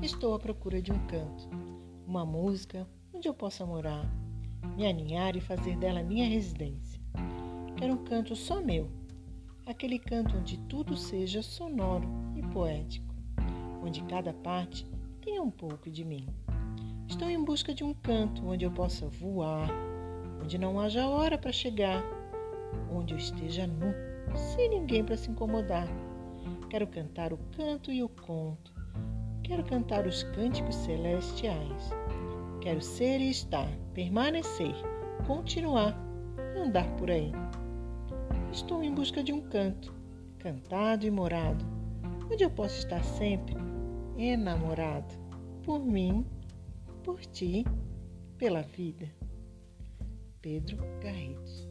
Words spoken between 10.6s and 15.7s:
tudo seja sonoro e poético, onde cada parte tenha um